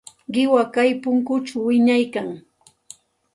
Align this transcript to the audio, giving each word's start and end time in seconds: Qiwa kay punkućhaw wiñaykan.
Qiwa 0.33 0.63
kay 0.73 0.89
punkućhaw 1.03 1.63
wiñaykan. 1.67 2.29